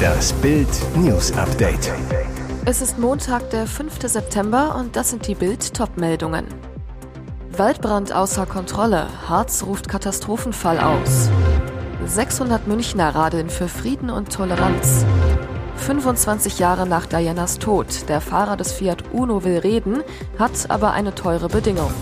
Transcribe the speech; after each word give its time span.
Das 0.00 0.32
Bild 0.34 0.68
News 0.96 1.32
Update. 1.32 1.92
Es 2.64 2.82
ist 2.82 2.98
Montag, 2.98 3.50
der 3.50 3.66
5. 3.66 3.98
September 4.04 4.76
und 4.78 4.96
das 4.96 5.10
sind 5.10 5.26
die 5.26 5.34
Bild 5.34 5.74
Topmeldungen. 5.74 6.46
Waldbrand 7.56 8.12
außer 8.12 8.46
Kontrolle. 8.46 9.06
Harz 9.28 9.64
ruft 9.64 9.88
Katastrophenfall 9.88 10.78
aus. 10.78 11.30
600 12.06 12.66
Münchner 12.66 13.14
radeln 13.14 13.50
für 13.50 13.68
Frieden 13.68 14.10
und 14.10 14.32
Toleranz. 14.32 15.04
25 15.76 16.58
Jahre 16.58 16.86
nach 16.86 17.06
Dianas 17.06 17.58
Tod. 17.58 18.08
Der 18.08 18.20
Fahrer 18.20 18.56
des 18.56 18.72
Fiat 18.72 19.04
Uno 19.12 19.44
will 19.44 19.58
reden, 19.58 20.02
hat 20.38 20.70
aber 20.70 20.92
eine 20.92 21.14
teure 21.14 21.48
Bedingung. 21.48 21.92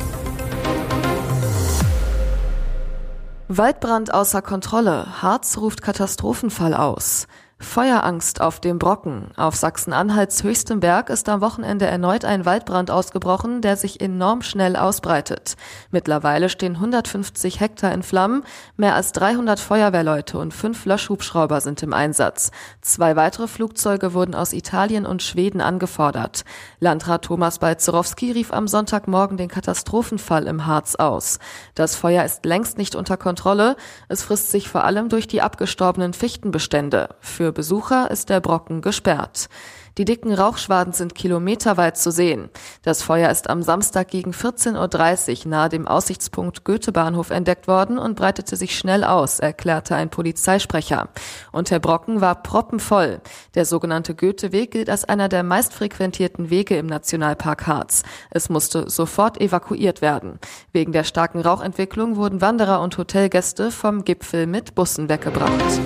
Waldbrand 3.50 4.12
außer 4.12 4.42
Kontrolle. 4.42 5.22
Harz 5.22 5.56
ruft 5.56 5.80
Katastrophenfall 5.80 6.74
aus. 6.74 7.26
Feuerangst 7.60 8.40
auf 8.40 8.60
dem 8.60 8.78
Brocken. 8.78 9.32
Auf 9.36 9.56
Sachsen-Anhalts 9.56 10.44
höchstem 10.44 10.78
Berg 10.78 11.10
ist 11.10 11.28
am 11.28 11.40
Wochenende 11.40 11.86
erneut 11.86 12.24
ein 12.24 12.44
Waldbrand 12.44 12.88
ausgebrochen, 12.88 13.62
der 13.62 13.76
sich 13.76 14.00
enorm 14.00 14.42
schnell 14.42 14.76
ausbreitet. 14.76 15.56
Mittlerweile 15.90 16.50
stehen 16.50 16.76
150 16.76 17.58
Hektar 17.58 17.92
in 17.92 18.04
Flammen, 18.04 18.44
mehr 18.76 18.94
als 18.94 19.10
300 19.10 19.58
Feuerwehrleute 19.58 20.38
und 20.38 20.54
fünf 20.54 20.84
Löschhubschrauber 20.84 21.60
sind 21.60 21.82
im 21.82 21.92
Einsatz. 21.92 22.52
Zwei 22.80 23.16
weitere 23.16 23.48
Flugzeuge 23.48 24.14
wurden 24.14 24.36
aus 24.36 24.52
Italien 24.52 25.04
und 25.04 25.24
Schweden 25.24 25.60
angefordert. 25.60 26.44
Landrat 26.78 27.24
Thomas 27.24 27.58
Balzerowski 27.58 28.30
rief 28.30 28.52
am 28.52 28.68
Sonntagmorgen 28.68 29.36
den 29.36 29.48
Katastrophenfall 29.48 30.46
im 30.46 30.66
Harz 30.66 30.94
aus. 30.94 31.40
Das 31.74 31.96
Feuer 31.96 32.24
ist 32.24 32.44
längst 32.44 32.78
nicht 32.78 32.94
unter 32.94 33.16
Kontrolle. 33.16 33.74
Es 34.06 34.22
frisst 34.22 34.52
sich 34.52 34.68
vor 34.68 34.84
allem 34.84 35.08
durch 35.08 35.26
die 35.26 35.42
abgestorbenen 35.42 36.12
Fichtenbestände. 36.12 37.16
Für 37.18 37.47
für 37.48 37.52
Besucher 37.54 38.10
ist 38.10 38.28
der 38.28 38.40
Brocken 38.40 38.82
gesperrt. 38.82 39.48
Die 39.96 40.04
dicken 40.04 40.32
Rauchschwaden 40.32 40.92
sind 40.92 41.16
kilometerweit 41.16 41.96
zu 41.96 42.12
sehen. 42.12 42.50
Das 42.82 43.02
Feuer 43.02 43.30
ist 43.30 43.50
am 43.50 43.62
Samstag 43.62 44.08
gegen 44.08 44.30
14.30 44.30 45.44
Uhr 45.44 45.50
nahe 45.50 45.68
dem 45.68 45.88
Aussichtspunkt 45.88 46.62
Goethebahnhof 46.64 47.30
entdeckt 47.30 47.66
worden 47.66 47.98
und 47.98 48.14
breitete 48.14 48.54
sich 48.54 48.78
schnell 48.78 49.02
aus, 49.02 49.40
erklärte 49.40 49.96
ein 49.96 50.10
Polizeisprecher. 50.10 51.08
Und 51.50 51.70
der 51.70 51.80
Brocken 51.80 52.20
war 52.20 52.42
proppenvoll. 52.42 53.20
Der 53.56 53.64
sogenannte 53.64 54.14
Goetheweg 54.14 54.70
gilt 54.70 54.90
als 54.90 55.04
einer 55.04 55.28
der 55.28 55.42
meistfrequentierten 55.42 56.50
Wege 56.50 56.76
im 56.76 56.86
Nationalpark 56.86 57.66
Harz. 57.66 58.04
Es 58.30 58.48
musste 58.50 58.88
sofort 58.88 59.40
evakuiert 59.40 60.00
werden. 60.00 60.38
Wegen 60.70 60.92
der 60.92 61.02
starken 61.02 61.40
Rauchentwicklung 61.40 62.14
wurden 62.16 62.40
Wanderer 62.40 62.82
und 62.82 62.96
Hotelgäste 62.98 63.72
vom 63.72 64.04
Gipfel 64.04 64.46
mit 64.46 64.76
Bussen 64.76 65.08
weggebracht. 65.08 65.80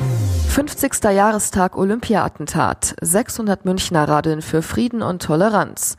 50. 0.52 1.02
Jahrestag 1.04 1.78
Olympia-Attentat. 1.78 2.94
600 3.00 3.64
Münchner 3.64 4.06
radeln 4.06 4.42
für 4.42 4.60
Frieden 4.60 5.00
und 5.00 5.22
Toleranz. 5.22 5.96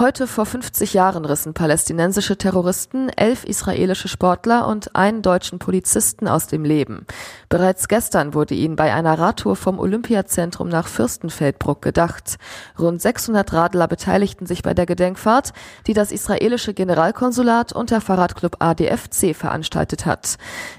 Heute 0.00 0.26
vor 0.26 0.46
50 0.46 0.94
Jahren 0.94 1.26
rissen 1.26 1.52
palästinensische 1.52 2.38
Terroristen 2.38 3.10
elf 3.10 3.44
israelische 3.44 4.08
Sportler 4.08 4.66
und 4.66 4.96
einen 4.96 5.20
deutschen 5.20 5.58
Polizisten 5.58 6.26
aus 6.26 6.46
dem 6.46 6.64
Leben. 6.64 7.04
Bereits 7.50 7.86
gestern 7.86 8.32
wurde 8.32 8.54
ihnen 8.54 8.76
bei 8.76 8.94
einer 8.94 9.18
Radtour 9.18 9.56
vom 9.56 9.78
Olympiazentrum 9.78 10.70
nach 10.70 10.88
Fürstenfeldbruck 10.88 11.82
gedacht. 11.82 12.38
Rund 12.78 13.02
600 13.02 13.52
Radler 13.52 13.88
beteiligten 13.88 14.46
sich 14.46 14.62
bei 14.62 14.72
der 14.72 14.86
Gedenkfahrt, 14.86 15.52
die 15.86 15.92
das 15.92 16.12
israelische 16.12 16.72
Generalkonsulat 16.72 17.74
und 17.74 17.90
der 17.90 18.00
Fahrradclub 18.00 18.56
ADFC 18.58 19.36
veranstaltet 19.36 20.06
hat. 20.06 20.38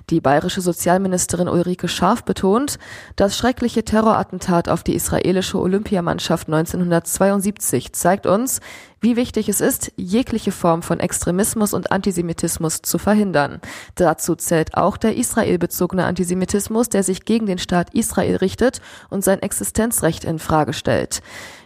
Die 0.10 0.20
bayerische 0.20 0.62
Sozialministerin 0.62 1.48
Ulrike 1.48 1.90
Scharf 1.90 2.24
betont, 2.24 2.80
das 3.18 3.38
schreckliche 3.38 3.86
Terrorattentat 3.86 4.68
auf 4.68 4.82
die 4.82 4.96
israelische 4.96 5.60
Olympiamannschaft 5.60 6.48
1972 6.48 7.94
zeigt 7.94 8.26
uns, 8.26 8.62
wie 9.02 9.16
wichtig 9.16 9.50
es 9.50 9.62
ist, 9.62 9.92
jegliche 9.98 10.52
Form 10.52 10.84
von 10.84 11.00
Extremismus 11.00 11.74
und 11.74 11.92
Antisemitismus 11.92 12.84
zu 12.84 13.00
verhindern. 13.00 13.60
Dazu 13.96 14.36
zählt 14.36 14.78
auch 14.78 14.96
der 14.96 15.16
israelbezogene 15.16 16.06
Antisemitismus, 16.06 16.90
der 16.90 17.02
sich 17.02 17.26
gegen 17.26 17.48
den 17.48 17.58
Staat 17.58 17.94
Israel 17.96 18.36
richtet 18.38 18.80
und 19.10 19.24
sein 19.24 19.42
Existenzrecht 19.42 20.24
in 20.24 20.38
Frage 20.38 20.74
stellt. 20.74 21.22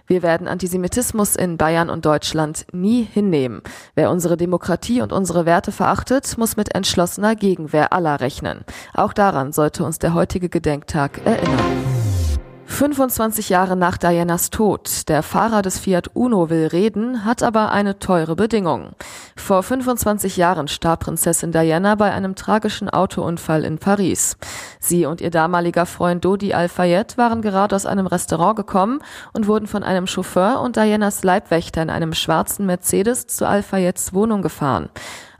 Wir 0.07 0.21
werden 0.21 0.47
Antisemitismus 0.47 1.35
in 1.35 1.57
Bayern 1.57 1.89
und 1.89 2.05
Deutschland 2.05 2.67
nie 2.71 3.03
hinnehmen. 3.03 3.61
Wer 3.95 4.11
unsere 4.11 4.37
Demokratie 4.37 5.01
und 5.01 5.11
unsere 5.11 5.45
Werte 5.45 5.71
verachtet, 5.71 6.37
muss 6.37 6.57
mit 6.57 6.73
entschlossener 6.75 7.35
Gegenwehr 7.35 7.91
aller 7.91 8.19
rechnen. 8.19 8.63
Auch 8.93 9.13
daran 9.13 9.51
sollte 9.51 9.83
uns 9.83 9.99
der 9.99 10.13
heutige 10.13 10.47
Gedenktag 10.47 11.25
erinnern. 11.25 11.94
25 12.67 13.49
Jahre 13.49 13.75
nach 13.75 13.97
Dianas 13.97 14.49
Tod. 14.49 15.07
Der 15.07 15.23
Fahrer 15.23 15.61
des 15.61 15.79
Fiat 15.79 16.09
Uno 16.13 16.49
will 16.49 16.67
reden, 16.67 17.23
hat 17.23 17.43
aber 17.43 17.71
eine 17.71 17.99
teure 17.99 18.35
Bedingung. 18.35 18.91
Vor 19.35 19.61
25 19.61 20.35
Jahren 20.35 20.67
starb 20.67 21.01
Prinzessin 21.01 21.51
Diana 21.51 21.95
bei 21.95 22.11
einem 22.11 22.35
tragischen 22.35 22.89
Autounfall 22.89 23.63
in 23.63 23.77
Paris. 23.77 24.37
Sie 24.79 25.05
und 25.05 25.21
ihr 25.21 25.29
damaliger 25.29 25.85
Freund 25.85 26.25
Dodi 26.25 26.53
Al-Fayed 26.53 27.17
waren 27.17 27.41
gerade 27.41 27.75
aus 27.75 27.85
einem 27.85 28.07
Restaurant 28.07 28.55
gekommen 28.55 28.99
und 29.31 29.47
wurden 29.47 29.67
von 29.67 29.83
einem 29.83 30.07
Chauffeur 30.07 30.59
und 30.61 30.75
Dianas 30.75 31.23
Leibwächter 31.23 31.83
in 31.83 31.89
einem 31.89 32.13
schwarzen 32.13 32.65
Mercedes 32.65 33.27
zu 33.27 33.47
Al-Fayeds 33.47 34.13
Wohnung 34.13 34.41
gefahren. 34.41 34.89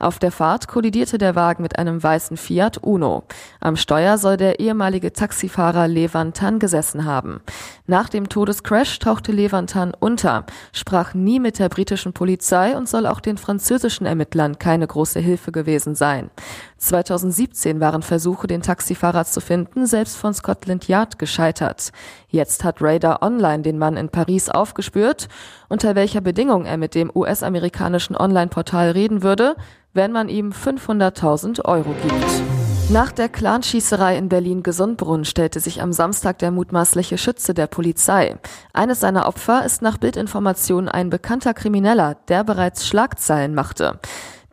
Auf 0.06 0.20
der 0.20 0.32
Fahrt 0.32 0.68
kollidierte 0.68 1.18
der 1.18 1.34
Wagen 1.34 1.64
mit 1.64 1.80
einem 1.80 2.04
weißen 2.04 2.38
Fiat 2.38 2.78
Uno. 2.78 3.24
Am 3.60 3.76
Steuer 3.76 4.20
soll 4.20 4.38
der 4.38 4.60
ehemalige 4.60 5.12
Taxifahrer 5.14 5.88
Levantan 5.88 6.60
gesessen 6.60 7.06
haben. 7.06 7.42
Nach 7.88 8.10
dem 8.10 8.30
Todescrash 8.30 8.98
tauchte 8.98 9.32
Levantan 9.32 9.94
unter, 10.00 10.46
sprach 10.74 11.14
nie 11.14 11.40
mit 11.40 11.60
der 11.60 11.70
britischen 11.70 12.14
Polizei 12.14 12.76
und 12.76 12.90
soll 12.90 13.06
auch 13.06 13.20
den 13.20 13.38
französischen 13.38 14.08
Ermittlern 14.08 14.58
keine 14.58 14.88
große 14.88 15.20
Hilfe 15.20 15.52
gewesen 15.52 15.94
sein. 15.94 16.32
2017 16.80 17.80
waren 17.80 18.02
Versuche, 18.02 18.48
den 18.48 18.64
Taxifahrer 18.64 19.26
zu 19.26 19.40
finden, 19.40 19.86
selbst 19.86 20.18
von 20.18 20.34
Scotland 20.34 20.88
Yard 20.88 21.20
gescheitert. 21.20 21.92
Jetzt 22.28 22.64
hat 22.64 22.82
Radar 22.82 23.22
Online 23.22 23.62
den 23.62 23.78
Mann 23.78 23.98
in 23.98 24.10
Paris 24.10 24.50
aufgespürt. 24.50 25.28
Unter 25.70 25.94
welcher 25.94 26.22
Bedingung 26.22 26.66
er 26.66 26.78
mit 26.78 26.96
dem 26.96 27.12
US-amerikanischen 27.14 28.18
Online-Portal 28.18 28.92
reden 28.92 29.22
würde, 29.22 29.56
wenn 29.94 30.12
man 30.12 30.28
ihm 30.28 30.50
500.000 30.52 31.64
Euro 31.66 31.94
gibt. 32.02 32.75
Nach 32.92 33.12
der 33.12 33.30
Clanschießerei 33.30 34.16
in 34.16 34.30
Berlin-Gesundbrunn 34.30 35.26
stellte 35.26 35.60
sich 35.60 35.82
am 35.82 35.92
Samstag 35.92 36.38
der 36.38 36.52
mutmaßliche 36.52 37.18
Schütze 37.18 37.56
der 37.56 37.66
Polizei. 37.66 38.38
Eines 38.74 39.00
seiner 39.00 39.28
Opfer 39.28 39.66
ist 39.66 39.82
nach 39.82 39.98
Bildinformationen 39.98 40.88
ein 40.88 41.10
bekannter 41.10 41.56
Krimineller, 41.56 42.16
der 42.28 42.44
bereits 42.44 42.88
Schlagzeilen 42.88 43.56
machte. 43.56 44.00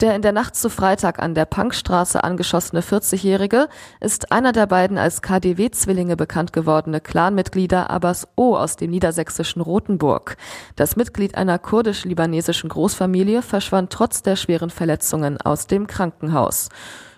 Der 0.01 0.17
in 0.17 0.23
der 0.23 0.33
Nacht 0.33 0.57
zu 0.57 0.71
Freitag 0.71 1.23
an 1.23 1.35
der 1.35 1.45
Punkstraße 1.45 2.25
angeschossene 2.25 2.81
40-Jährige 2.81 3.69
ist 4.01 4.33
einer 4.33 4.53
der 4.53 4.67
beiden 4.67 4.97
als 4.97 5.21
KDW-Zwillinge 5.21 6.17
bekannt 6.17 6.55
gewordene 6.55 7.03
Clanmitglieder 7.03 7.91
Abbas 7.91 8.27
O 8.35 8.57
aus 8.57 8.77
dem 8.77 8.91
niedersächsischen 8.91 9.61
Rothenburg. 9.61 10.39
Das 10.75 10.97
Mitglied 10.97 11.37
einer 11.37 11.59
kurdisch-libanesischen 11.59 12.71
Großfamilie 12.71 13.43
verschwand 13.43 13.93
trotz 13.93 14.23
der 14.23 14.37
schweren 14.37 14.71
Verletzungen 14.71 15.39
aus 15.39 15.67
dem 15.67 15.87
Krankenhaus. 15.87 16.71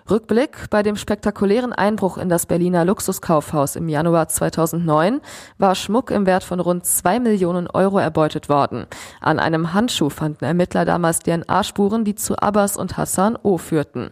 Rückblick 0.07 0.69
bei 0.69 0.83
dem 0.83 0.97
spektakulären 0.97 1.73
Einbruch 1.73 2.19
in 2.19 2.29
das 2.29 2.45
Berliner 2.45 2.85
Luxuskaufhaus 2.85 3.75
im 3.75 3.89
Januar 3.89 4.27
2009 4.27 5.19
war 5.57 5.73
Schmuck 5.73 6.11
im 6.11 6.27
Wert 6.27 6.43
von 6.43 6.59
rund 6.59 6.85
zwei 6.85 7.19
Millionen 7.19 7.67
Euro 7.67 7.97
erbeutet 7.97 8.47
worden. 8.47 8.85
An 9.19 9.39
einem 9.39 9.73
Handschuh 9.73 10.11
fanden 10.11 10.45
Ermittler 10.45 10.85
damals 10.85 11.21
DNA-Spuren, 11.21 12.05
die 12.05 12.13
zu 12.13 12.37
Abbas 12.37 12.77
und 12.77 12.97
Hassan 12.97 13.35
O 13.41 13.57
führten. 13.57 14.11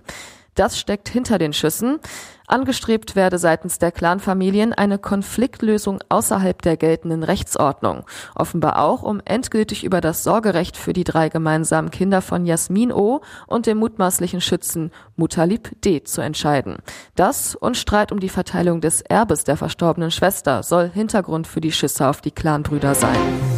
Das 0.55 0.79
steckt 0.79 1.09
hinter 1.09 1.37
den 1.37 1.53
Schüssen. 1.53 1.99
Angestrebt 2.47 3.15
werde 3.15 3.37
seitens 3.37 3.79
der 3.79 3.91
Clanfamilien 3.91 4.73
eine 4.73 4.99
Konfliktlösung 4.99 5.99
außerhalb 6.09 6.61
der 6.61 6.77
geltenden 6.77 7.23
Rechtsordnung. 7.23 8.05
Offenbar 8.35 8.83
auch, 8.83 9.01
um 9.01 9.21
endgültig 9.25 9.83
über 9.83 10.01
das 10.01 10.23
Sorgerecht 10.23 10.77
für 10.77 10.93
die 10.93 11.05
drei 11.05 11.29
gemeinsamen 11.29 11.89
Kinder 11.89 12.21
von 12.21 12.45
Jasmin 12.45 12.91
O. 12.91 13.21
und 13.47 13.65
dem 13.65 13.77
mutmaßlichen 13.77 14.41
Schützen 14.41 14.91
Mutalib 15.15 15.71
D. 15.81 16.03
zu 16.03 16.21
entscheiden. 16.21 16.77
Das 17.15 17.55
und 17.55 17.77
Streit 17.77 18.11
um 18.11 18.19
die 18.19 18.29
Verteilung 18.29 18.81
des 18.81 19.01
Erbes 19.01 19.45
der 19.45 19.57
verstorbenen 19.57 20.11
Schwester 20.11 20.63
soll 20.63 20.89
Hintergrund 20.89 21.47
für 21.47 21.61
die 21.61 21.71
Schüsse 21.71 22.07
auf 22.07 22.21
die 22.21 22.31
Clanbrüder 22.31 22.93
sein. 22.93 23.52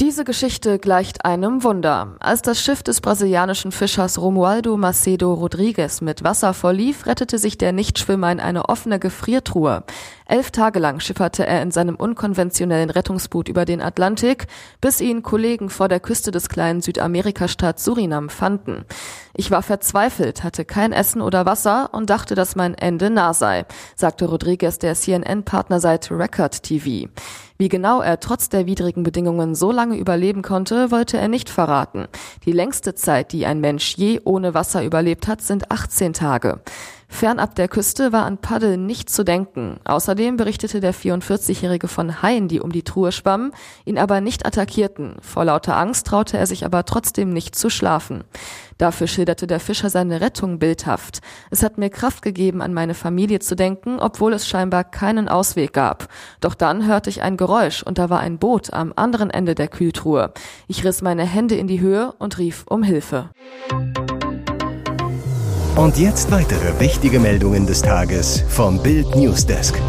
Diese 0.00 0.24
Geschichte 0.24 0.78
gleicht 0.78 1.26
einem 1.26 1.62
Wunder. 1.62 2.16
Als 2.20 2.40
das 2.40 2.58
Schiff 2.58 2.82
des 2.82 3.02
brasilianischen 3.02 3.70
Fischers 3.70 4.18
Romualdo 4.18 4.78
Macedo 4.78 5.34
Rodrigues 5.34 6.00
mit 6.00 6.24
Wasser 6.24 6.54
verlief, 6.54 7.04
rettete 7.04 7.36
sich 7.36 7.58
der 7.58 7.72
Nichtschwimmer 7.72 8.32
in 8.32 8.40
eine 8.40 8.70
offene 8.70 8.98
Gefriertruhe. 8.98 9.84
Elf 10.30 10.52
Tage 10.52 10.78
lang 10.78 11.00
schifferte 11.00 11.44
er 11.44 11.60
in 11.60 11.72
seinem 11.72 11.96
unkonventionellen 11.96 12.90
Rettungsboot 12.90 13.48
über 13.48 13.64
den 13.64 13.82
Atlantik, 13.82 14.46
bis 14.80 15.00
ihn 15.00 15.24
Kollegen 15.24 15.70
vor 15.70 15.88
der 15.88 15.98
Küste 15.98 16.30
des 16.30 16.48
kleinen 16.48 16.82
Südamerikastaats 16.82 17.84
Surinam 17.84 18.28
fanden. 18.28 18.84
Ich 19.34 19.50
war 19.50 19.62
verzweifelt, 19.62 20.44
hatte 20.44 20.64
kein 20.64 20.92
Essen 20.92 21.20
oder 21.20 21.46
Wasser 21.46 21.90
und 21.92 22.10
dachte, 22.10 22.36
dass 22.36 22.54
mein 22.54 22.74
Ende 22.74 23.10
nah 23.10 23.34
sei, 23.34 23.64
sagte 23.96 24.26
Rodriguez 24.26 24.78
der 24.78 24.94
CNN-Partnerseite 24.94 26.16
Record 26.16 26.62
TV. 26.62 27.08
Wie 27.58 27.68
genau 27.68 28.00
er 28.00 28.20
trotz 28.20 28.48
der 28.48 28.66
widrigen 28.66 29.02
Bedingungen 29.02 29.56
so 29.56 29.72
lange 29.72 29.96
überleben 29.96 30.42
konnte, 30.42 30.92
wollte 30.92 31.18
er 31.18 31.26
nicht 31.26 31.50
verraten. 31.50 32.06
Die 32.46 32.52
längste 32.52 32.94
Zeit, 32.94 33.32
die 33.32 33.46
ein 33.46 33.60
Mensch 33.60 33.96
je 33.96 34.20
ohne 34.24 34.54
Wasser 34.54 34.84
überlebt 34.84 35.26
hat, 35.26 35.42
sind 35.42 35.72
18 35.72 36.12
Tage. 36.12 36.60
Fernab 37.10 37.54
der 37.56 37.68
Küste 37.68 38.12
war 38.12 38.24
an 38.24 38.38
Paddeln 38.38 38.86
nicht 38.86 39.10
zu 39.10 39.24
denken. 39.24 39.78
Außerdem 39.84 40.38
berichtete 40.38 40.80
der 40.80 40.94
44-Jährige 40.94 41.88
von 41.88 42.22
Haien, 42.22 42.48
die 42.48 42.60
um 42.60 42.72
die 42.72 42.84
Truhe 42.84 43.12
schwammen, 43.12 43.52
ihn 43.84 43.98
aber 43.98 44.22
nicht 44.22 44.46
attackierten. 44.46 45.16
Vor 45.20 45.44
lauter 45.44 45.76
Angst 45.76 46.06
traute 46.06 46.38
er 46.38 46.46
sich 46.46 46.64
aber 46.64 46.86
trotzdem 46.86 47.30
nicht 47.30 47.56
zu 47.56 47.68
schlafen. 47.68 48.24
Dafür 48.78 49.08
schilderte 49.08 49.46
der 49.46 49.60
Fischer 49.60 49.90
seine 49.90 50.22
Rettung 50.22 50.58
bildhaft. 50.58 51.20
Es 51.50 51.62
hat 51.62 51.76
mir 51.76 51.90
Kraft 51.90 52.22
gegeben, 52.22 52.62
an 52.62 52.72
meine 52.72 52.94
Familie 52.94 53.40
zu 53.40 53.54
denken, 53.54 53.98
obwohl 54.00 54.32
es 54.32 54.48
scheinbar 54.48 54.84
keinen 54.84 55.28
Ausweg 55.28 55.74
gab. 55.74 56.08
Doch 56.40 56.54
dann 56.54 56.86
hörte 56.86 57.10
ich 57.10 57.20
ein 57.20 57.36
Geräusch 57.36 57.82
und 57.82 57.98
da 57.98 58.08
war 58.08 58.20
ein 58.20 58.38
Boot 58.38 58.72
am 58.72 58.94
anderen 58.96 59.28
Ende 59.28 59.54
der 59.54 59.68
Kühltruhe. 59.68 60.32
Ich 60.68 60.84
riss 60.84 61.02
meine 61.02 61.24
Hände 61.24 61.56
in 61.56 61.66
die 61.66 61.80
Höhe 61.80 62.14
und 62.18 62.38
rief 62.38 62.64
um 62.68 62.82
Hilfe. 62.82 63.28
Und 65.76 65.96
jetzt 65.98 66.30
weitere 66.30 66.78
wichtige 66.80 67.20
Meldungen 67.20 67.66
des 67.66 67.80
Tages 67.80 68.44
vom 68.48 68.82
Bild 68.82 69.14
Newsdesk. 69.14 69.80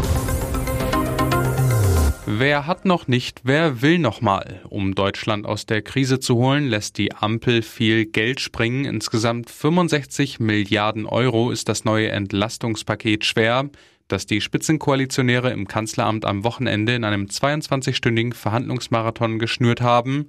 Wer 2.24 2.66
hat 2.66 2.84
noch 2.84 3.08
nicht, 3.08 3.40
wer 3.44 3.82
will 3.82 3.98
noch 3.98 4.20
mal? 4.20 4.62
Um 4.68 4.94
Deutschland 4.94 5.44
aus 5.44 5.66
der 5.66 5.82
Krise 5.82 6.18
zu 6.18 6.36
holen, 6.36 6.68
lässt 6.68 6.98
die 6.98 7.12
Ampel 7.14 7.62
viel 7.62 8.06
Geld 8.06 8.40
springen. 8.40 8.84
Insgesamt 8.84 9.50
65 9.50 10.40
Milliarden 10.40 11.04
Euro 11.04 11.50
ist 11.50 11.68
das 11.68 11.84
neue 11.84 12.10
Entlastungspaket 12.10 13.24
schwer, 13.24 13.68
das 14.08 14.24
die 14.24 14.40
Spitzenkoalitionäre 14.40 15.50
im 15.50 15.66
Kanzleramt 15.68 16.24
am 16.24 16.44
Wochenende 16.44 16.94
in 16.94 17.04
einem 17.04 17.26
22-stündigen 17.26 18.34
Verhandlungsmarathon 18.34 19.38
geschnürt 19.38 19.80
haben. 19.80 20.28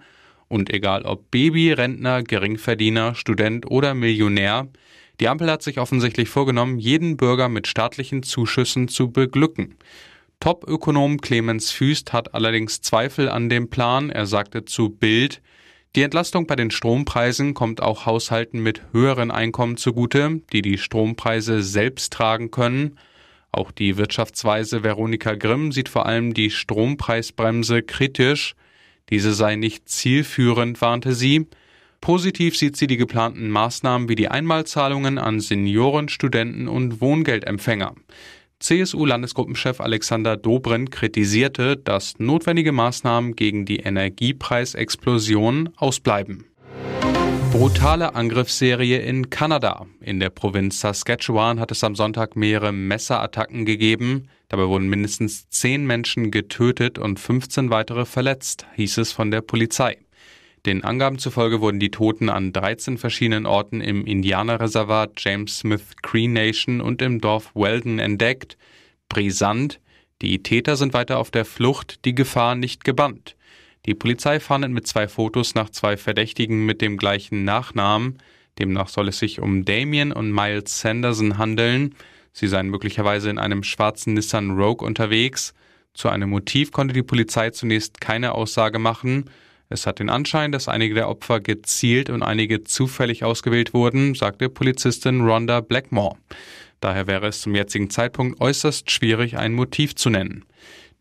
Und 0.50 0.74
egal 0.74 1.04
ob 1.04 1.32
Baby, 1.32 1.72
Rentner, 1.72 2.22
Geringverdiener, 2.22 3.16
Student 3.16 3.70
oder 3.70 3.94
Millionär, 3.94 4.68
die 5.19 5.27
Ampel 5.27 5.50
hat 5.50 5.62
sich 5.62 5.80
offensichtlich 5.80 6.30
vorgenommen, 6.30 6.80
jeden 6.80 7.18
Bürger 7.18 7.50
mit 7.50 7.68
staatlichen 7.68 8.24
Zuschüssen 8.24 8.88
zu 8.88 9.12
beglücken. 9.12 9.75
Top-Ökonom 10.39 11.21
Clemens 11.21 11.71
Füst 11.71 12.12
hat 12.12 12.33
allerdings 12.33 12.81
Zweifel 12.81 13.30
an 13.30 13.48
dem 13.48 13.69
Plan. 13.69 14.10
Er 14.10 14.25
sagte 14.25 14.65
zu 14.65 14.89
Bild, 14.89 15.42
die 15.95 16.01
Entlastung 16.01 16.48
bei 16.48 16.56
den 16.56 16.71
Strompreisen 16.71 17.54
kommt 17.54 17.81
auch 17.81 18.07
Haushalten 18.07 18.62
mit 18.62 18.81
höheren 18.92 19.30
Einkommen 19.30 19.77
zugute, 19.77 20.42
die 20.51 20.63
die 20.63 20.80
Strompreise 20.80 21.62
selbst 21.62 22.12
tragen 22.12 22.50
können. 22.50 22.98
Auch 23.51 23.71
die 23.71 23.95
Wirtschaftsweise 23.98 24.83
Veronika 24.83 25.36
Grimm 25.36 25.71
sieht 25.71 25.88
vor 25.88 26.07
allem 26.07 26.33
die 26.33 26.50
Strompreisbremse 26.50 27.83
kritisch. 27.83 28.56
Diese 29.12 29.33
sei 29.33 29.56
nicht 29.56 29.88
zielführend, 29.88 30.81
warnte 30.81 31.13
sie. 31.13 31.48
Positiv 32.04 32.58
sieht 32.58 32.76
sie 32.76 32.88
die 32.88 32.98
geplanten 32.98 33.50
Maßnahmen 33.50 34.10
wie 34.10 34.16
die 34.16 34.28
Einmalzahlungen 34.28 35.18
an 35.18 35.40
Senioren, 35.40 36.10
Studenten 36.10 36.68
und 36.68 37.00
Wohngeldempfänger. 37.00 37.96
CSU-Landesgruppenchef 38.60 39.80
Alexander 39.80 40.36
Dobrindt 40.36 40.92
kritisierte, 40.92 41.78
dass 41.78 42.20
notwendige 42.20 42.74
Maßnahmen 42.74 43.38
gegen 43.38 43.64
die 43.64 43.78
Energiepreisexplosion 43.78 45.70
ausbleiben. 45.78 46.44
Brutale 47.54 48.16
Angriffsserie 48.16 49.00
in 49.00 49.30
Kanada. 49.30 49.86
In 50.02 50.20
der 50.20 50.30
Provinz 50.30 50.82
Saskatchewan 50.82 51.62
hat 51.62 51.72
es 51.72 51.86
am 51.86 51.96
Sonntag 51.96 52.36
mehrere 52.36 52.74
Messerattacken 52.74 53.64
gegeben. 53.64 54.28
Dabei 54.50 54.68
wurden 54.68 54.90
mindestens 54.90 55.48
zehn 55.48 55.88
Menschen 55.88 56.32
getötet 56.32 57.00
und 57.00 57.18
15 57.18 57.70
weitere 57.70 58.04
verletzt, 58.04 58.66
hieß 58.76 58.98
es 58.98 59.14
von 59.14 59.32
der 59.32 59.40
Polizei. 59.40 60.03
Den 60.65 60.83
Angaben 60.86 61.19
zufolge 61.19 61.60
wurden 61.60 61.80
die 61.80 61.92
Toten 61.92 62.30
an 62.30 62.54
13 62.54 62.98
verschiedenen 62.98 63.45
Orten 63.45 63.81
im 63.81 64.06
Indianerreservat 64.06 65.13
James 65.18 65.60
Smith 65.60 65.83
Cree 66.01 66.27
Nation 66.27 66.80
und 66.80 67.01
im 67.01 67.19
Dorf 67.19 67.54
Weldon 67.54 68.00
entdeckt. 68.00 68.57
Brisant, 69.10 69.81
die 70.21 70.42
Täter 70.42 70.77
sind 70.77 70.94
weiter 70.94 71.19
auf 71.19 71.31
der 71.31 71.44
Flucht, 71.44 72.06
die 72.06 72.15
Gefahr 72.15 72.56
nicht 72.56 72.86
gebannt. 72.86 73.36
Die 73.86 73.94
Polizei 73.94 74.39
fahndet 74.39 74.71
mit 74.71 74.88
zwei 74.88 75.10
Fotos 75.10 75.54
nach 75.54 75.69
zwei 75.69 75.98
Verdächtigen 75.98 76.66
mit 76.66 76.81
dem 76.81 76.95
gleichen 76.95 77.44
Nachnamen. 77.44 78.19
Demnach 78.57 78.88
soll 78.88 79.09
es 79.09 79.19
sich 79.19 79.42
um 79.42 79.66
Damien 79.66 80.13
und 80.13 80.31
Miles 80.31 80.80
Sanderson 80.80 81.38
handeln. 81.38 81.95
Sie 82.31 82.48
seien 82.48 82.69
möglicherweise 82.69 83.30
in 83.30 83.38
einem 83.38 83.63
schwarzen 83.63 84.13
Nissan 84.13 84.51
Rogue 84.51 84.88
unterwegs. 84.88 85.54
Zu 85.94 86.07
einem 86.07 86.30
Motiv 86.30 86.71
konnte 86.71 86.94
die 86.94 87.04
Polizei 87.04 87.50
zunächst 87.50 88.00
keine 88.00 88.31
Aussage 88.31 88.80
machen. 88.80 89.30
Es 89.74 89.88
hat 89.88 89.98
den 89.98 90.12
Anschein, 90.12 90.52
dass 90.52 90.68
einige 90.68 90.94
der 90.94 91.10
Opfer 91.10 91.40
gezielt 91.40 92.12
und 92.12 92.22
einige 92.22 92.64
zufällig 92.64 93.24
ausgewählt 93.24 93.74
wurden, 93.74 94.14
sagte 94.14 94.48
Polizistin 94.48 95.22
Rhonda 95.22 95.62
Blackmore. 95.62 96.16
Daher 96.80 97.08
wäre 97.08 97.25
es 97.25 97.42
zum 97.42 97.56
jetzigen 97.56 97.90
Zeitpunkt 97.90 98.40
äußerst 98.40 98.92
schwierig, 98.92 99.36
ein 99.36 99.56
Motiv 99.56 99.96
zu 99.96 100.12
nennen. 100.12 100.46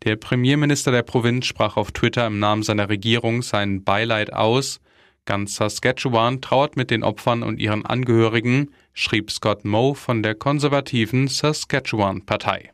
Der 0.05 0.15
Premierminister 0.15 0.91
der 0.91 1.03
Provinz 1.03 1.45
sprach 1.45 1.77
auf 1.77 1.91
Twitter 1.91 2.25
im 2.25 2.39
Namen 2.39 2.63
seiner 2.63 2.89
Regierung 2.89 3.43
sein 3.43 3.83
Beileid 3.83 4.33
aus. 4.33 4.79
Ganz 5.25 5.55
Saskatchewan 5.55 6.41
trauert 6.41 6.75
mit 6.75 6.89
den 6.89 7.03
Opfern 7.03 7.43
und 7.43 7.59
ihren 7.59 7.85
Angehörigen, 7.85 8.71
schrieb 8.95 9.29
Scott 9.29 9.65
Moe 9.65 9.93
von 9.93 10.23
der 10.23 10.33
konservativen 10.33 11.27
Saskatchewan-Partei. 11.27 12.71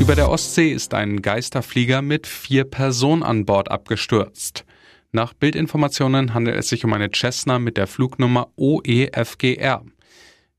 Über 0.00 0.14
der 0.14 0.30
Ostsee 0.30 0.70
ist 0.70 0.94
ein 0.94 1.20
Geisterflieger 1.20 2.00
mit 2.00 2.26
vier 2.26 2.64
Personen 2.64 3.22
an 3.22 3.44
Bord 3.44 3.70
abgestürzt. 3.70 4.64
Nach 5.10 5.32
Bildinformationen 5.32 6.34
handelt 6.34 6.56
es 6.56 6.68
sich 6.68 6.84
um 6.84 6.92
eine 6.92 7.10
Cessna 7.10 7.58
mit 7.58 7.78
der 7.78 7.86
Flugnummer 7.86 8.48
OEFGR. 8.56 9.82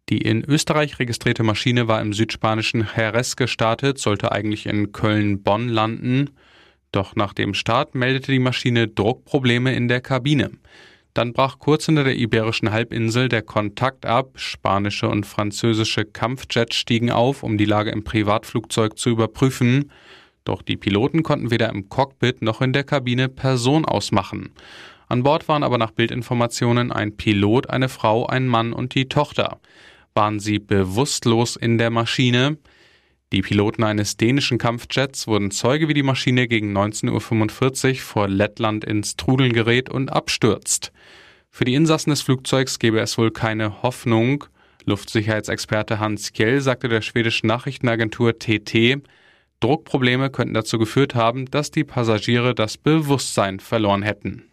Die 0.10 0.18
in 0.18 0.44
Österreich 0.44 0.98
registrierte 0.98 1.44
Maschine 1.44 1.88
war 1.88 2.02
im 2.02 2.14
südspanischen 2.14 2.88
Jerez 2.98 3.36
gestartet, 3.36 4.00
sollte 4.00 4.32
eigentlich 4.32 4.66
in 4.66 4.92
Köln-Bonn 4.92 5.70
landen. 5.70 6.32
Doch 6.92 7.16
nach 7.16 7.34
dem 7.34 7.54
Start 7.54 7.94
meldete 7.94 8.32
die 8.32 8.40
Maschine 8.40 8.88
Druckprobleme 8.88 9.76
in 9.76 9.88
der 9.88 10.02
Kabine. 10.02 10.50
Dann 11.14 11.34
brach 11.34 11.60
kurz 11.60 11.86
hinter 11.86 12.04
der 12.04 12.18
iberischen 12.18 12.72
Halbinsel 12.72 13.30
der 13.30 13.44
Kontakt 13.44 14.08
ab. 14.08 14.32
Spanische 14.34 15.08
und 15.08 15.28
französische 15.28 16.06
Kampfjets 16.06 16.76
stiegen 16.76 17.12
auf, 17.12 17.44
um 17.44 17.60
die 17.60 17.66
Lage 17.66 17.92
im 17.92 18.04
Privatflugzeug 18.04 18.98
zu 18.98 19.12
überprüfen. 19.12 19.92
Doch 20.46 20.62
die 20.62 20.78
Piloten 20.78 21.24
konnten 21.24 21.52
weder 21.52 21.70
im 21.70 21.90
Cockpit 21.90 22.42
noch 22.42 22.62
in 22.62 22.74
der 22.74 22.84
Kabine 22.84 23.30
Person 23.30 23.86
ausmachen. 23.86 24.52
An 25.08 25.24
Bord 25.24 25.48
waren 25.48 25.64
aber 25.64 25.78
nach 25.78 25.92
Bildinformationen 25.92 26.92
ein 26.92 27.18
Pilot, 27.18 27.70
eine 27.70 27.90
Frau, 27.90 28.28
ein 28.28 28.48
Mann 28.48 28.74
und 28.74 28.94
die 28.96 29.10
Tochter. 29.10 29.60
Waren 30.14 30.40
sie 30.40 30.60
bewusstlos 30.60 31.56
in 31.56 31.78
der 31.78 31.90
Maschine? 31.90 32.58
Die 33.32 33.42
Piloten 33.42 33.84
eines 33.84 34.18
dänischen 34.18 34.58
Kampfjets 34.58 35.28
wurden 35.28 35.52
Zeuge, 35.52 35.88
wie 35.88 35.94
die 35.94 36.04
Maschine 36.04 36.48
gegen 36.48 36.76
19.45 36.76 37.90
Uhr 37.90 37.96
vor 37.98 38.28
Lettland 38.28 38.84
ins 38.84 39.18
Trudeln 39.18 39.54
gerät 39.54 39.90
und 39.90 40.12
abstürzt. 40.12 40.92
Für 41.52 41.66
die 41.66 41.76
Insassen 41.76 42.10
des 42.10 42.22
Flugzeugs 42.22 42.80
gäbe 42.80 43.00
es 43.00 43.18
wohl 43.18 43.32
keine 43.32 43.84
Hoffnung. 43.84 44.46
Luftsicherheitsexperte 44.86 46.00
Hans 46.00 46.34
Kjell 46.34 46.62
sagte 46.62 46.88
der 46.90 47.02
schwedischen 47.02 47.48
Nachrichtenagentur 47.48 48.38
TT, 48.40 49.02
Druckprobleme 49.60 50.30
könnten 50.30 50.54
dazu 50.54 50.78
geführt 50.78 51.16
haben, 51.16 51.46
dass 51.52 51.72
die 51.72 51.84
Passagiere 51.84 52.56
das 52.56 52.78
Bewusstsein 52.78 53.60
verloren 53.60 54.04
hätten. 54.04 54.50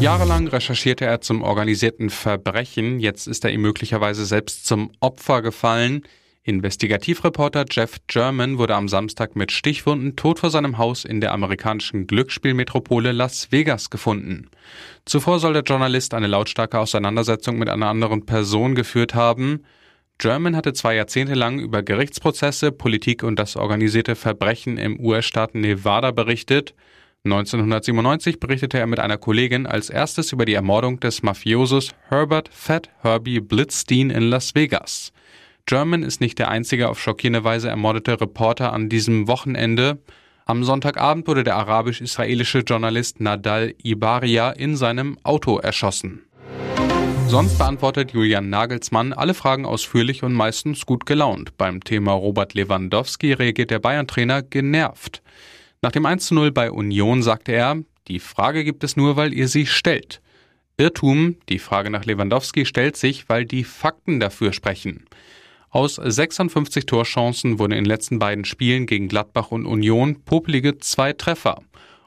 Jahrelang 0.00 0.46
recherchierte 0.48 1.06
er 1.06 1.22
zum 1.22 1.42
organisierten 1.42 2.10
Verbrechen, 2.10 3.00
jetzt 3.00 3.26
ist 3.26 3.44
er 3.44 3.50
ihm 3.50 3.62
möglicherweise 3.62 4.26
selbst 4.26 4.66
zum 4.66 4.90
Opfer 5.00 5.40
gefallen. 5.40 6.02
Investigativreporter 6.42 7.64
Jeff 7.68 7.96
German 8.06 8.58
wurde 8.58 8.76
am 8.76 8.88
Samstag 8.88 9.34
mit 9.34 9.50
Stichwunden 9.50 10.14
tot 10.14 10.38
vor 10.38 10.50
seinem 10.50 10.78
Haus 10.78 11.04
in 11.04 11.20
der 11.20 11.32
amerikanischen 11.32 12.06
Glücksspielmetropole 12.06 13.10
Las 13.10 13.50
Vegas 13.50 13.90
gefunden. 13.90 14.50
Zuvor 15.06 15.40
soll 15.40 15.54
der 15.54 15.64
Journalist 15.64 16.14
eine 16.14 16.28
lautstarke 16.28 16.78
Auseinandersetzung 16.78 17.58
mit 17.58 17.68
einer 17.68 17.88
anderen 17.88 18.26
Person 18.26 18.76
geführt 18.76 19.14
haben. 19.14 19.64
German 20.18 20.56
hatte 20.56 20.72
zwei 20.72 20.94
Jahrzehnte 20.94 21.34
lang 21.34 21.58
über 21.58 21.82
Gerichtsprozesse, 21.82 22.72
Politik 22.72 23.22
und 23.22 23.38
das 23.38 23.54
organisierte 23.54 24.16
Verbrechen 24.16 24.78
im 24.78 24.98
US-Staat 24.98 25.54
Nevada 25.54 26.10
berichtet. 26.10 26.74
1997 27.24 28.40
berichtete 28.40 28.78
er 28.78 28.86
mit 28.86 28.98
einer 28.98 29.18
Kollegin 29.18 29.66
als 29.66 29.90
erstes 29.90 30.32
über 30.32 30.46
die 30.46 30.54
Ermordung 30.54 31.00
des 31.00 31.22
Mafiosos 31.22 31.94
Herbert 32.08 32.48
Fat 32.50 32.88
Herbie 33.02 33.40
Blitzstein 33.40 34.10
in 34.10 34.22
Las 34.30 34.54
Vegas. 34.54 35.12
German 35.66 36.02
ist 36.02 36.20
nicht 36.20 36.38
der 36.38 36.48
einzige 36.48 36.88
auf 36.88 37.00
schockierende 37.00 37.44
Weise 37.44 37.68
ermordete 37.68 38.18
Reporter 38.18 38.72
an 38.72 38.88
diesem 38.88 39.26
Wochenende. 39.28 39.98
Am 40.46 40.62
Sonntagabend 40.62 41.26
wurde 41.26 41.42
der 41.42 41.56
arabisch-israelische 41.56 42.60
Journalist 42.60 43.20
Nadal 43.20 43.74
Ibaria 43.82 44.50
in 44.50 44.76
seinem 44.76 45.18
Auto 45.24 45.58
erschossen. 45.58 46.22
Sonst 47.28 47.58
beantwortet 47.58 48.12
Julian 48.12 48.50
Nagelsmann 48.50 49.12
alle 49.12 49.34
Fragen 49.34 49.66
ausführlich 49.66 50.22
und 50.22 50.32
meistens 50.32 50.86
gut 50.86 51.06
gelaunt. 51.06 51.56
Beim 51.58 51.82
Thema 51.82 52.12
Robert 52.12 52.54
Lewandowski 52.54 53.32
reagiert 53.32 53.70
der 53.70 53.80
Bayern-Trainer 53.80 54.42
genervt. 54.42 55.22
Nach 55.82 55.90
dem 55.90 56.06
1 56.06 56.26
zu 56.26 56.34
0 56.34 56.52
bei 56.52 56.70
Union 56.70 57.22
sagte 57.22 57.52
er, 57.52 57.82
die 58.08 58.20
Frage 58.20 58.62
gibt 58.62 58.84
es 58.84 58.96
nur, 58.96 59.16
weil 59.16 59.34
ihr 59.34 59.48
sie 59.48 59.66
stellt. 59.66 60.22
Irrtum, 60.78 61.36
die 61.48 61.58
Frage 61.58 61.90
nach 61.90 62.04
Lewandowski 62.04 62.64
stellt 62.64 62.96
sich, 62.96 63.28
weil 63.28 63.44
die 63.44 63.64
Fakten 63.64 64.20
dafür 64.20 64.52
sprechen. 64.52 65.04
Aus 65.70 65.96
56 65.96 66.86
Torchancen 66.86 67.58
wurden 67.58 67.72
in 67.72 67.84
den 67.84 67.86
letzten 67.86 68.18
beiden 68.18 68.44
Spielen 68.44 68.86
gegen 68.86 69.08
Gladbach 69.08 69.50
und 69.50 69.66
Union 69.66 70.22
popelige 70.24 70.78
zwei 70.78 71.12
Treffer. 71.12 71.60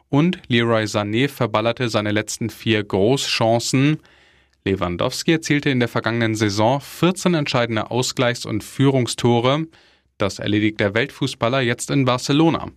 Und 0.08 0.40
Leroy 0.48 0.86
Sané 0.86 1.28
verballerte 1.28 1.90
seine 1.90 2.12
letzten 2.12 2.50
vier 2.50 2.84
Großchancen. 2.84 4.00
Lewandowski 4.70 5.32
erzielte 5.32 5.70
in 5.70 5.80
der 5.80 5.90
vergangenen 5.90 6.36
Saison 6.36 6.80
14 6.80 7.34
entscheidende 7.34 7.90
Ausgleichs- 7.90 8.46
und 8.46 8.64
Führungstore. 8.64 9.66
Das 10.20 10.38
erledigt 10.38 10.80
der 10.80 10.94
Weltfußballer 10.94 11.62
jetzt 11.62 11.90
in 11.90 12.06
Barcelona. 12.06 12.68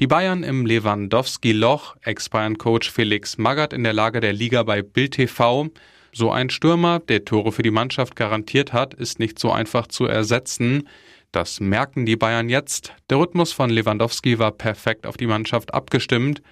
Die 0.00 0.06
Bayern 0.06 0.42
im 0.42 0.66
Lewandowski-Loch, 0.66 1.94
Ex-Bayern-Coach 2.02 2.90
Felix 2.90 3.38
Magath 3.38 3.72
in 3.72 3.84
der 3.84 3.92
Lage 3.92 4.20
der 4.20 4.32
Liga 4.32 4.64
bei 4.64 4.82
Bild 4.82 5.12
TV. 5.14 5.68
So 6.12 6.32
ein 6.32 6.50
Stürmer, 6.50 6.98
der 7.00 7.24
Tore 7.24 7.52
für 7.52 7.62
die 7.62 7.70
Mannschaft 7.70 8.16
garantiert 8.16 8.72
hat, 8.72 8.94
ist 8.94 9.18
nicht 9.18 9.38
so 9.38 9.52
einfach 9.52 9.86
zu 9.86 10.06
ersetzen. 10.06 10.88
Das 11.30 11.60
merken 11.60 12.06
die 12.06 12.16
Bayern 12.16 12.48
jetzt. 12.48 12.92
Der 13.10 13.18
Rhythmus 13.18 13.52
von 13.52 13.70
Lewandowski 13.70 14.38
war 14.38 14.52
perfekt 14.52 15.06
auf 15.06 15.16
die 15.16 15.26
Mannschaft 15.26 15.74
abgestimmt. 15.74 16.42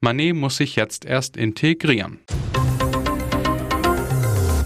Manet 0.00 0.34
muss 0.34 0.56
sich 0.56 0.76
jetzt 0.76 1.04
erst 1.04 1.36
integrieren. 1.36 2.18